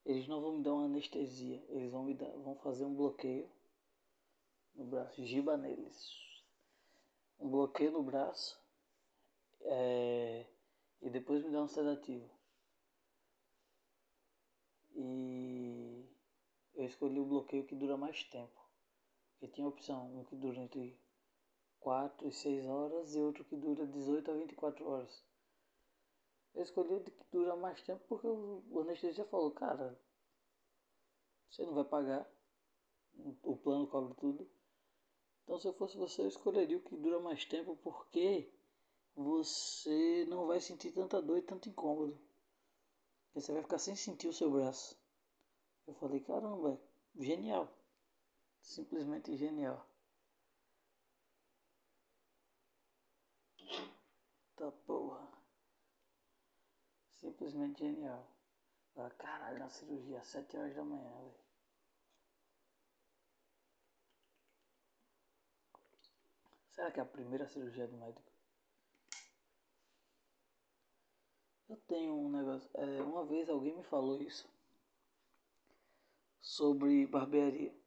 eles 0.05 0.27
não 0.27 0.41
vão 0.41 0.57
me 0.57 0.63
dar 0.63 0.73
uma 0.73 0.85
anestesia, 0.85 1.63
eles 1.69 1.91
vão 1.91 2.03
me 2.03 2.13
dar, 2.13 2.29
vão 2.37 2.55
fazer 2.57 2.85
um 2.85 2.95
bloqueio 2.95 3.49
no 4.73 4.85
braço, 4.85 5.25
giba 5.25 5.57
neles. 5.57 6.13
Um 7.39 7.49
bloqueio 7.49 7.91
no 7.91 8.03
braço 8.03 8.59
é, 9.61 10.45
e 11.01 11.09
depois 11.09 11.43
me 11.43 11.51
dá 11.51 11.61
um 11.61 11.67
sedativo. 11.67 12.29
E 14.95 16.05
eu 16.75 16.85
escolhi 16.85 17.19
o 17.19 17.25
bloqueio 17.25 17.65
que 17.65 17.75
dura 17.75 17.97
mais 17.97 18.23
tempo. 18.23 18.66
Porque 19.39 19.53
tinha 19.53 19.67
opção, 19.67 20.17
um 20.17 20.23
que 20.25 20.35
dura 20.35 20.57
entre 20.57 20.99
4 21.79 22.27
e 22.27 22.31
6 22.31 22.65
horas 22.65 23.15
e 23.15 23.21
outro 23.21 23.45
que 23.45 23.55
dura 23.55 23.85
18 23.85 24.31
a 24.31 24.33
24 24.33 24.87
horas. 24.89 25.23
Eu 26.55 26.63
escolhi 26.63 26.95
o 26.95 27.03
que 27.03 27.13
dura 27.31 27.55
mais 27.55 27.81
tempo 27.83 28.03
porque 28.09 28.27
o 28.27 28.79
anestesista 28.79 29.25
falou, 29.25 29.51
cara, 29.51 29.99
você 31.51 31.63
não 31.65 31.75
vai 31.75 31.83
pagar, 31.83 32.27
o 33.43 33.55
plano 33.55 33.87
cobre 33.87 34.15
tudo. 34.15 34.49
Então, 35.43 35.59
se 35.59 35.67
eu 35.67 35.73
fosse 35.73 35.97
você, 35.97 36.23
eu 36.23 36.27
escolheria 36.27 36.77
o 36.77 36.81
que 36.81 36.95
dura 36.97 37.19
mais 37.19 37.45
tempo, 37.45 37.75
porque 37.77 38.51
você 39.15 40.25
não 40.27 40.47
vai 40.47 40.59
sentir 40.59 40.91
tanta 40.91 41.21
dor 41.21 41.37
e 41.37 41.41
tanto 41.41 41.69
incômodo. 41.69 42.19
Você 43.33 43.53
vai 43.53 43.61
ficar 43.61 43.77
sem 43.77 43.95
sentir 43.95 44.27
o 44.27 44.33
seu 44.33 44.49
braço. 44.49 44.99
Eu 45.85 45.93
falei, 45.93 46.19
caramba, 46.19 46.81
genial. 47.15 47.71
Simplesmente 48.67 49.33
genial. 49.37 49.87
Tá 54.57 54.69
porra. 54.85 55.25
Simplesmente 57.13 57.79
genial. 57.79 58.27
Caralho, 59.17 59.59
na 59.59 59.69
cirurgia, 59.69 60.19
às 60.19 60.27
7 60.27 60.57
horas 60.57 60.75
da 60.75 60.83
manhã, 60.83 61.09
velho. 61.09 61.39
Será 66.71 66.91
que 66.91 66.99
é 66.99 67.03
a 67.03 67.05
primeira 67.05 67.47
cirurgia 67.47 67.87
do 67.87 67.95
médico? 67.95 68.31
Eu 71.69 71.77
tenho 71.87 72.13
um 72.13 72.29
negócio. 72.29 72.69
É, 72.73 73.01
uma 73.01 73.25
vez 73.25 73.49
alguém 73.49 73.77
me 73.77 73.83
falou 73.83 74.21
isso 74.21 74.49
sobre 76.41 77.07
barbearia. 77.07 77.86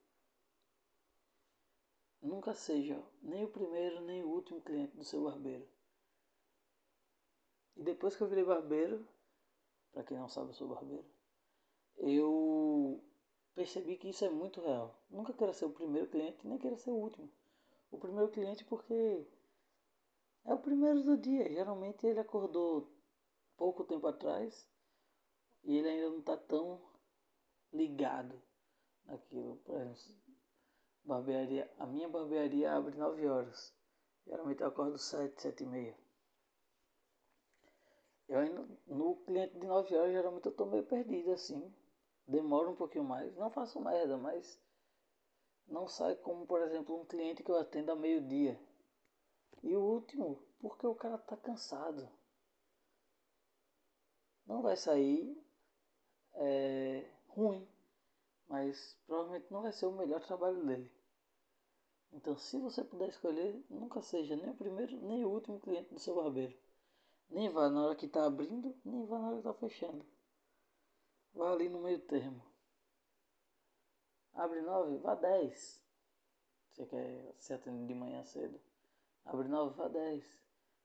Nunca 2.23 2.55
seja 2.55 3.03
nem 3.23 3.45
o 3.45 3.51
primeiro 3.51 4.01
nem 4.03 4.23
o 4.23 4.29
último 4.29 4.61
cliente 4.61 4.97
do 4.97 5.05
seu 5.05 5.25
barbeiro. 5.25 5.67
E 7.77 7.83
depois 7.83 8.15
que 8.15 8.23
eu 8.23 8.29
virei 8.29 8.45
barbeiro, 8.45 9.07
para 9.93 10.05
quem 10.05 10.19
não 10.19 10.29
sabe, 10.29 10.51
eu 10.51 10.55
sou 10.55 10.69
barbeiro, 10.69 11.07
eu 11.97 13.03
percebi 13.55 13.97
que 13.97 14.11
isso 14.11 14.25
é 14.25 14.31
muito 14.31 14.61
real. 14.61 15.01
Nunca 15.09 15.33
quero 15.33 15.55
ser 15.55 15.65
o 15.65 15.73
primeiro 15.73 16.09
cliente, 16.09 16.47
nem 16.47 16.59
quero 16.59 16.77
ser 16.77 16.91
o 16.91 16.95
último 16.95 17.31
o 17.91 17.99
primeiro 17.99 18.31
cliente 18.31 18.65
porque 18.65 19.27
é 20.45 20.55
o 20.55 20.59
primeiro 20.59 21.03
do 21.03 21.17
dia. 21.17 21.51
Geralmente 21.51 22.07
ele 22.07 22.21
acordou 22.21 22.91
pouco 23.57 23.85
tempo 23.85 24.07
atrás 24.07 24.67
e 25.65 25.77
ele 25.77 25.89
ainda 25.89 26.11
não 26.11 26.21
está 26.21 26.37
tão 26.37 26.81
ligado 27.73 28.41
naquilo. 29.05 29.57
Por 29.57 29.75
exemplo, 29.75 30.20
barbearia, 31.05 31.71
a 31.79 31.87
minha 31.87 32.09
barbearia 32.09 32.73
abre 32.73 32.97
9 32.97 33.27
horas. 33.27 33.73
Geralmente 34.27 34.61
eu 34.61 34.69
acordo 34.69 34.99
7, 34.99 35.41
7 35.41 35.65
e 35.65 35.67
meia. 35.67 35.99
Eu 38.29 38.39
ainda, 38.39 38.65
no 38.87 39.17
cliente 39.17 39.59
de 39.59 39.67
9 39.67 39.97
horas, 39.97 40.13
geralmente 40.13 40.47
eu 40.47 40.53
estou 40.53 40.67
meio 40.67 40.85
perdido 40.85 41.33
assim. 41.33 41.75
Demora 42.27 42.71
um 42.71 42.77
pouquinho 42.77 43.05
mais. 43.05 43.35
Não 43.37 43.51
faço 43.51 43.81
merda, 43.81 44.17
mas 44.17 44.61
não 45.67 45.89
sai 45.89 46.15
como, 46.17 46.47
por 46.47 46.61
exemplo, 46.63 47.01
um 47.01 47.05
cliente 47.05 47.43
que 47.43 47.51
eu 47.51 47.59
atendo 47.59 47.91
a 47.91 47.97
meio-dia. 47.97 48.61
E 49.63 49.75
o 49.75 49.81
último, 49.81 50.41
porque 50.61 50.87
o 50.87 50.95
cara 50.95 51.19
tá 51.19 51.37
cansado. 51.37 52.09
Não 54.47 54.63
vai 54.63 54.77
sair 54.77 55.37
é, 56.35 57.05
ruim, 57.29 57.67
mas 58.51 58.99
provavelmente 59.07 59.47
não 59.49 59.63
vai 59.63 59.73
ser 59.73 59.87
o 59.87 59.93
melhor 59.93 60.21
trabalho 60.21 60.67
dele. 60.67 60.93
Então, 62.13 62.37
se 62.37 62.59
você 62.59 62.83
puder 62.83 63.09
escolher, 63.09 63.65
nunca 63.71 64.03
seja 64.03 64.35
nem 64.35 64.51
o 64.51 64.57
primeiro 64.57 64.97
nem 65.03 65.25
o 65.25 65.31
último 65.31 65.61
cliente 65.61 65.95
do 65.95 66.01
seu 66.01 66.17
barbeiro. 66.17 66.59
Nem 67.31 67.49
vá 67.49 67.71
na 67.71 67.87
hora 67.87 67.95
que 67.95 68.07
está 68.07 68.27
abrindo, 68.27 68.77
nem 68.85 69.07
vá 69.07 69.21
na 69.21 69.29
hora 69.29 69.41
que 69.41 69.49
está 69.49 69.55
fechando. 69.55 70.05
Vá 71.33 71.53
ali 71.53 71.69
no 71.69 71.81
meio 71.81 72.01
termo. 72.01 72.45
Abre 74.35 74.61
9, 74.63 74.99
vá 74.99 75.15
10. 75.15 75.81
Você 76.73 76.87
quer 76.87 77.35
se 77.39 77.53
atender 77.53 77.87
de 77.87 77.95
manhã 77.95 78.25
cedo. 78.25 78.61
Abre 79.25 79.47
9, 79.47 79.77
vá 79.77 79.87
10. 79.87 80.25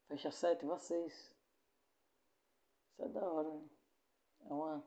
Fecha 0.08 0.30
7, 0.30 0.64
vá 0.68 0.78
6. 0.78 1.12
Isso 2.92 3.02
é 3.02 3.10
da 3.10 3.28
hora. 3.28 3.50
Né? 3.50 3.70
É 4.42 4.54
uma, 4.54 4.86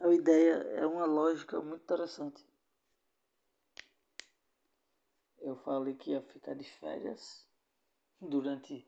é 0.00 0.06
uma 0.06 0.14
ideia, 0.14 0.54
é 0.54 0.86
uma 0.86 1.04
lógica 1.04 1.60
muito 1.60 1.82
interessante. 1.82 2.44
Eu 5.40 5.56
falei 5.56 5.94
que 5.94 6.10
ia 6.10 6.22
ficar 6.22 6.54
de 6.54 6.64
férias 6.64 7.46
durante 8.20 8.86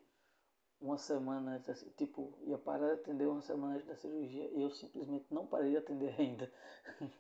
uma 0.81 0.97
semana 0.99 1.57
antes, 1.57 1.69
assim, 1.69 1.91
tipo, 1.91 2.37
ia 2.43 2.59
parar 2.59 2.95
de 2.95 3.01
atender 3.03 3.27
uma 3.27 3.43
semana 3.43 3.75
antes 3.75 3.87
da 3.87 3.97
cirurgia 3.97 4.51
e 4.53 4.63
eu 4.63 4.71
simplesmente 4.71 5.27
não 5.31 5.47
parei 5.47 5.71
de 5.71 5.77
atender 5.77 6.15
ainda. 6.19 6.53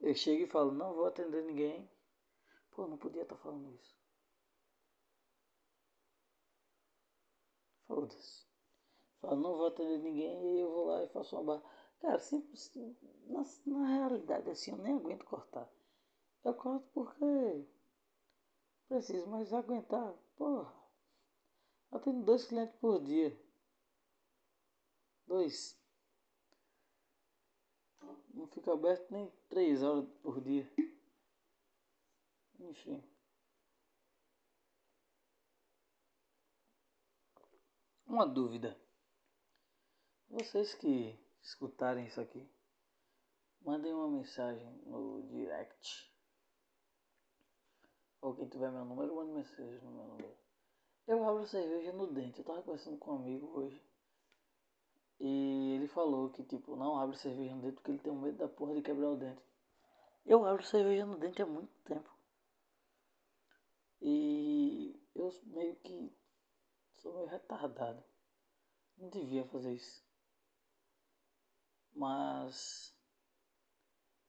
eu 0.00 0.14
chego 0.14 0.44
e 0.44 0.50
falo, 0.50 0.72
não 0.72 0.94
vou 0.94 1.06
atender 1.06 1.42
ninguém. 1.44 1.88
Pô, 2.72 2.86
não 2.86 2.98
podia 2.98 3.22
estar 3.22 3.36
falando 3.36 3.74
isso. 3.74 3.94
Foda-se. 7.86 8.46
Falo, 9.20 9.36
não 9.36 9.56
vou 9.56 9.66
atender 9.66 9.98
ninguém 9.98 10.56
e 10.56 10.60
eu 10.60 10.70
vou 10.70 10.86
lá 10.86 11.04
e 11.04 11.08
faço 11.08 11.36
uma 11.36 11.44
barra. 11.44 11.79
Cara, 12.00 12.18
simples, 12.18 12.72
na, 13.26 13.44
na 13.66 13.86
realidade 13.86 14.50
assim, 14.50 14.70
eu 14.70 14.78
nem 14.78 14.94
aguento 14.94 15.24
cortar. 15.24 15.70
Eu 16.42 16.54
corto 16.54 16.88
porque 16.94 17.66
preciso, 18.88 19.26
mas 19.28 19.52
aguentar, 19.52 20.14
porra. 20.36 20.74
Eu 21.92 22.00
tenho 22.00 22.22
dois 22.24 22.46
clientes 22.46 22.74
por 22.76 23.02
dia. 23.02 23.38
Dois. 25.26 25.78
Não 28.32 28.46
fica 28.48 28.72
aberto 28.72 29.10
nem 29.10 29.30
três 29.48 29.82
horas 29.82 30.08
por 30.22 30.40
dia. 30.40 30.68
Enfim. 32.60 33.02
Uma 38.06 38.26
dúvida. 38.26 38.76
Vocês 40.28 40.74
que 40.74 41.18
escutarem 41.50 42.06
isso 42.06 42.20
aqui, 42.20 42.48
mandem 43.62 43.92
uma 43.92 44.08
mensagem 44.08 44.72
no 44.86 45.22
direct. 45.28 46.10
Ou 48.20 48.34
quem 48.34 48.48
tiver 48.48 48.70
meu 48.70 48.84
número, 48.84 49.16
mande 49.16 49.32
mensagem 49.32 49.80
no 49.80 49.90
meu 49.90 50.04
número. 50.04 50.36
Eu 51.06 51.28
abro 51.28 51.46
cerveja 51.46 51.92
no 51.92 52.06
dente. 52.06 52.38
Eu 52.38 52.44
tava 52.44 52.62
conversando 52.62 52.98
com 52.98 53.12
um 53.12 53.16
amigo 53.16 53.46
hoje. 53.58 53.82
E 55.18 55.74
ele 55.74 55.88
falou 55.88 56.30
que, 56.30 56.44
tipo, 56.44 56.76
não 56.76 56.96
abre 56.98 57.16
cerveja 57.16 57.54
no 57.54 57.62
dente 57.62 57.74
porque 57.74 57.90
ele 57.90 57.98
tem 57.98 58.14
medo 58.14 58.38
da 58.38 58.48
porra 58.48 58.74
de 58.74 58.82
quebrar 58.82 59.10
o 59.10 59.16
dente. 59.16 59.42
Eu 60.24 60.44
abro 60.44 60.62
cerveja 60.62 61.04
no 61.04 61.18
dente 61.18 61.42
há 61.42 61.46
muito 61.46 61.72
tempo. 61.84 62.10
E 64.00 65.02
eu 65.14 65.30
meio 65.46 65.74
que 65.76 66.12
sou 66.94 67.14
meio 67.14 67.26
retardado. 67.26 68.02
Não 68.96 69.08
devia 69.08 69.44
fazer 69.46 69.72
isso. 69.72 70.09
Mas. 71.94 72.94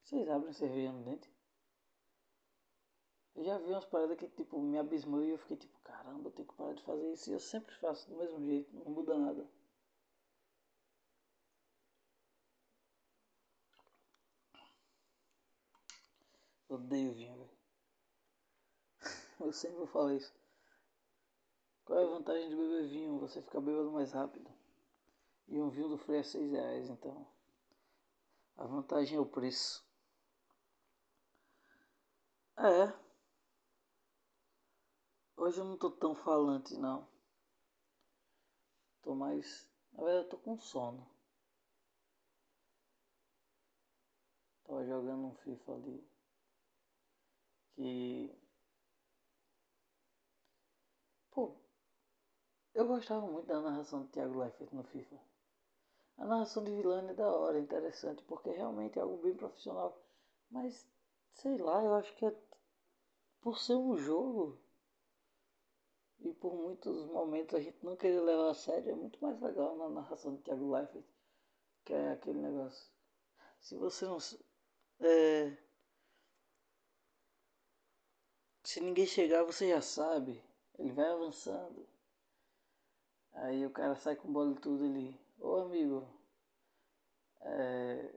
Vocês 0.04 0.28
abrem 0.30 0.54
cerveja 0.54 0.92
no 0.92 1.04
dente? 1.04 1.32
Eu 3.36 3.44
já 3.46 3.58
vi 3.58 3.72
umas 3.72 3.86
paradas 3.86 4.18
que 4.18 4.28
tipo 4.28 4.60
me 4.62 4.78
abismou 4.78 5.24
e 5.24 5.30
eu 5.30 5.38
fiquei 5.38 5.58
tipo, 5.58 5.80
caramba, 5.80 6.28
eu 6.30 6.32
tenho 6.34 6.48
que 6.48 6.54
parar 6.54 6.74
de 6.74 6.84
fazer 6.84 7.14
isso. 7.14 7.30
E 7.30 7.34
eu 7.34 7.40
sempre 7.40 7.74
faço 7.76 8.10
do 8.10 8.18
mesmo 8.18 8.40
jeito, 8.46 8.76
não 8.76 8.92
muda 8.92 9.18
nada. 9.18 9.48
Odeio 16.72 17.14
vinho, 17.14 17.36
velho. 17.36 17.50
Eu 19.42 19.52
sempre 19.52 19.86
falo 19.88 20.12
isso. 20.14 20.34
Qual 21.84 22.00
é 22.00 22.04
a 22.04 22.08
vantagem 22.08 22.48
de 22.48 22.56
beber 22.56 22.88
vinho? 22.88 23.20
Você 23.20 23.42
fica 23.42 23.60
bêbado 23.60 23.92
mais 23.92 24.14
rápido. 24.14 24.50
E 25.50 25.60
um 25.60 25.70
vinho 25.70 25.90
do 25.90 25.98
Frei 25.98 26.20
é 26.20 26.24
6 26.24 26.50
reais, 26.50 26.90
então. 26.90 27.28
A 28.62 28.68
vantagem 28.68 29.18
é 29.18 29.20
o 29.20 29.26
preço. 29.26 29.84
É. 32.60 32.94
Hoje 35.36 35.60
eu 35.60 35.66
não 35.66 35.76
tô 35.76 35.90
tão 35.90 36.14
falante 36.14 36.78
não. 36.78 37.08
Tô 39.02 39.16
mais. 39.16 39.68
Na 39.92 40.04
verdade 40.04 40.26
eu 40.26 40.30
tô 40.30 40.38
com 40.38 40.60
sono. 40.60 41.10
Tava 44.64 44.86
jogando 44.86 45.26
um 45.26 45.36
FIFA 45.38 45.74
ali. 45.74 46.08
Que. 47.74 48.32
Pô. 51.32 51.56
Eu 52.76 52.86
gostava 52.86 53.26
muito 53.26 53.48
da 53.48 53.60
narração 53.60 54.04
do 54.04 54.10
Thiago 54.10 54.38
Leifert 54.38 54.72
no 54.72 54.84
FIFA. 54.84 55.31
A 56.22 56.26
narração 56.26 56.64
de 56.64 56.70
Vilani 56.70 57.10
é 57.10 57.14
da 57.16 57.28
hora, 57.32 57.58
é 57.58 57.62
interessante, 57.62 58.24
porque 58.26 58.52
realmente 58.52 59.00
é 59.00 59.02
algo 59.02 59.18
bem 59.24 59.34
profissional. 59.34 60.00
Mas, 60.52 60.88
sei 61.34 61.58
lá, 61.58 61.84
eu 61.84 61.96
acho 61.96 62.16
que 62.16 62.28
é 62.28 62.36
por 63.42 63.58
ser 63.58 63.74
um 63.74 63.98
jogo 63.98 64.56
e 66.20 66.32
por 66.32 66.54
muitos 66.54 67.08
momentos 67.08 67.56
a 67.56 67.60
gente 67.60 67.84
não 67.84 67.96
querer 67.96 68.22
levar 68.22 68.52
a 68.52 68.54
sério, 68.54 68.92
é 68.92 68.96
muito 68.96 69.20
mais 69.20 69.42
legal 69.42 69.76
na 69.76 69.90
narração 69.90 70.36
de 70.36 70.44
Thiago 70.44 70.72
Leifert, 70.72 71.04
que 71.84 71.92
é 71.92 72.12
aquele 72.12 72.38
negócio. 72.38 72.88
Se 73.60 73.76
você 73.76 74.06
não. 74.06 74.20
É, 75.00 75.58
se 78.64 78.80
ninguém 78.80 79.08
chegar, 79.08 79.44
você 79.44 79.70
já 79.70 79.82
sabe. 79.82 80.40
Ele 80.78 80.94
vai 80.94 81.10
avançando. 81.10 81.90
Aí 83.34 83.66
o 83.66 83.72
cara 83.72 83.96
sai 83.96 84.16
com 84.16 84.32
bola 84.32 84.52
e 84.52 84.60
tudo 84.60 84.84
ali. 84.84 85.20
Ô 85.42 85.56
amigo, 85.56 86.08
é, 87.42 88.16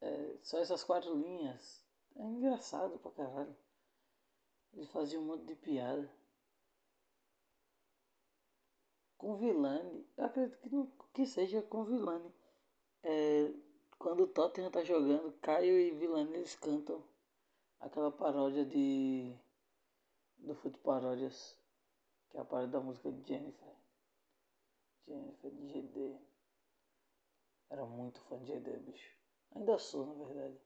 é, 0.00 0.38
só 0.40 0.58
essas 0.58 0.84
quatro 0.84 1.12
linhas. 1.14 1.84
É 2.14 2.22
engraçado 2.22 2.96
pra 3.00 3.10
caralho. 3.10 3.56
Ele 4.72 4.86
fazia 4.86 5.18
um 5.18 5.24
monte 5.24 5.44
de 5.46 5.56
piada 5.56 6.08
com 9.16 9.36
Vilani. 9.36 10.06
Eu 10.16 10.24
acredito 10.24 10.58
que, 10.60 10.68
não, 10.70 10.86
que 11.12 11.26
seja 11.26 11.60
com 11.62 11.84
Vilani. 11.84 12.32
É, 13.02 13.52
quando 13.98 14.22
o 14.22 14.28
Tottenham 14.28 14.70
tá 14.70 14.84
jogando, 14.84 15.32
Caio 15.40 15.76
e 15.76 15.90
Vilani 15.90 16.34
eles 16.34 16.54
cantam 16.54 17.02
aquela 17.80 18.12
paródia 18.12 18.64
de. 18.64 19.36
do 20.38 20.54
Fute 20.54 20.78
Paródias. 20.78 21.58
Que 22.30 22.38
é 22.38 22.40
a 22.40 22.44
paródia 22.44 22.72
da 22.72 22.80
música 22.80 23.10
de 23.10 23.26
Jennifer. 23.26 23.74
Jennifer 25.04 25.50
de 25.50 25.66
GD. 25.66 26.27
Era 27.70 27.84
muito 27.84 28.20
fã 28.22 28.38
de 28.38 28.46
GD, 28.46 28.78
bicho. 28.78 29.18
Ainda 29.54 29.78
sou, 29.78 30.06
na 30.06 30.24
verdade. 30.24 30.58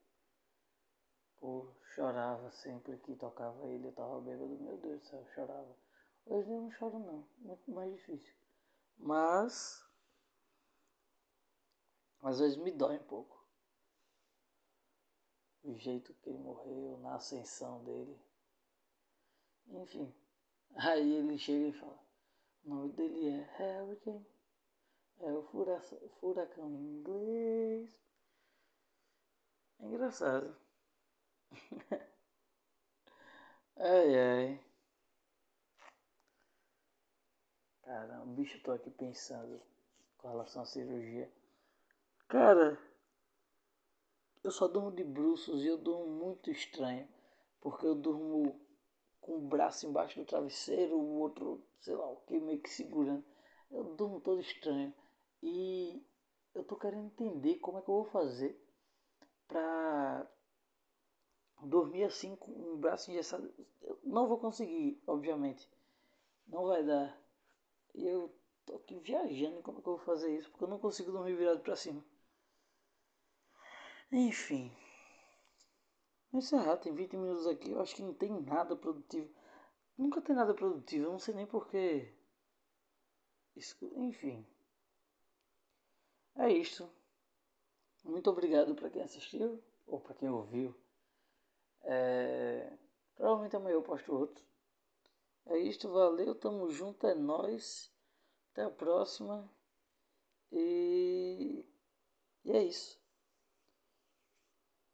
Pô, 1.37 1.67
chorava 1.93 2.49
sempre 2.51 2.97
que 2.99 3.15
tocava 3.15 3.67
ele, 3.67 3.87
eu 3.87 3.93
tava 3.93 4.21
bêbado. 4.21 4.57
Meu 4.59 4.77
Deus 4.77 5.01
do 5.01 5.07
céu, 5.07 5.25
chorava. 5.35 5.75
Hoje 6.25 6.49
eu 6.49 6.61
não 6.61 6.71
choro 6.71 6.99
não, 6.99 7.27
muito 7.39 7.69
mais 7.69 7.91
difícil. 7.93 8.33
Mas 8.97 9.83
às 12.21 12.39
vezes 12.39 12.57
me 12.57 12.71
dói 12.71 12.95
um 12.95 13.03
pouco. 13.03 13.43
O 15.63 15.75
jeito 15.75 16.13
que 16.15 16.29
ele 16.29 16.39
morreu, 16.39 16.97
na 16.99 17.15
ascensão 17.15 17.83
dele. 17.83 18.17
Enfim. 19.67 20.13
Aí 20.75 21.15
ele 21.15 21.37
chega 21.37 21.67
e 21.67 21.73
fala, 21.73 21.99
o 22.63 22.69
nome 22.69 22.93
dele 22.93 23.27
é 23.27 23.81
Hurricane. 23.81 24.32
É 25.19 25.31
o 25.31 25.41
furacão, 26.19 26.69
em 26.69 26.99
inglês. 26.99 27.89
É 29.79 29.85
engraçado. 29.85 30.55
ai 33.77 34.15
ai. 34.15 34.59
Caramba, 37.83 38.25
bicho, 38.33 38.57
eu 38.57 38.63
tô 38.63 38.71
aqui 38.71 38.89
pensando 38.89 39.61
com 40.17 40.27
relação 40.29 40.63
à 40.63 40.65
cirurgia. 40.65 41.31
Cara, 42.27 42.77
eu 44.43 44.51
só 44.51 44.67
durmo 44.67 44.91
de 44.91 45.03
bruços 45.03 45.63
e 45.63 45.67
eu 45.67 45.77
durmo 45.77 46.05
muito 46.07 46.51
estranho. 46.51 47.07
Porque 47.61 47.85
eu 47.85 47.95
durmo 47.95 48.59
com 49.21 49.37
o 49.37 49.41
braço 49.41 49.87
embaixo 49.87 50.19
do 50.19 50.25
travesseiro, 50.25 50.95
o 50.97 51.19
outro, 51.19 51.63
sei 51.79 51.95
lá 51.95 52.09
o 52.09 52.17
que, 52.27 52.39
meio 52.39 52.61
que 52.61 52.69
segurando. 52.69 53.23
Eu 53.71 53.83
durmo 53.95 54.19
todo 54.21 54.41
estranho. 54.41 54.93
E 55.45 56.01
eu 56.55 56.63
tô 56.63 56.77
querendo 56.77 57.07
entender 57.07 57.57
como 57.57 57.77
é 57.77 57.81
que 57.81 57.89
eu 57.89 57.95
vou 57.95 58.05
fazer 58.05 58.57
pra 59.45 60.25
dormir 61.61 62.05
assim 62.05 62.33
com 62.37 62.51
o 62.51 62.77
braço 62.77 63.11
engessado. 63.11 63.53
Eu 63.81 63.99
não 64.05 64.25
vou 64.25 64.39
conseguir, 64.39 65.03
obviamente. 65.05 65.69
Não 66.47 66.65
vai 66.67 66.81
dar. 66.81 67.21
Eu 67.93 68.33
tô 68.65 68.75
aqui 68.77 68.97
viajando 68.99 69.61
como 69.61 69.79
é 69.79 69.81
que 69.81 69.89
eu 69.89 69.97
vou 69.97 70.05
fazer 70.05 70.33
isso, 70.33 70.49
porque 70.49 70.63
eu 70.63 70.69
não 70.69 70.79
consigo 70.79 71.11
dormir 71.11 71.35
virado 71.35 71.59
para 71.59 71.75
cima. 71.75 72.01
Enfim. 74.09 74.71
Encerrar, 76.31 76.77
tem 76.77 76.95
20 76.95 77.17
minutos 77.17 77.45
aqui, 77.47 77.71
eu 77.71 77.81
acho 77.81 77.95
que 77.95 78.01
não 78.01 78.13
tem 78.13 78.31
nada 78.31 78.77
produtivo. 78.77 79.29
Nunca 79.97 80.21
tem 80.21 80.33
nada 80.33 80.53
produtivo, 80.53 81.07
eu 81.07 81.11
não 81.11 81.19
sei 81.19 81.35
nem 81.35 81.45
porquê. 81.45 82.13
Enfim. 83.97 84.47
É 86.35 86.51
isto. 86.51 86.89
Muito 88.03 88.29
obrigado 88.29 88.75
para 88.75 88.89
quem 88.89 89.01
assistiu 89.01 89.63
ou 89.87 89.99
para 89.99 90.15
quem 90.15 90.29
ouviu. 90.29 90.75
É... 91.83 92.77
Provavelmente 93.15 93.55
amanhã 93.55 93.75
eu 93.75 93.83
posto 93.83 94.13
outro. 94.13 94.43
É 95.45 95.57
isto, 95.57 95.89
valeu, 95.89 96.33
tamo 96.35 96.69
junto, 96.69 97.05
é 97.05 97.13
nós. 97.13 97.91
Até 98.51 98.63
a 98.63 98.69
próxima. 98.69 99.49
E, 100.51 101.65
e 102.45 102.51
é 102.51 102.63
isso. 102.63 102.99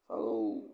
Falou! 0.08 0.69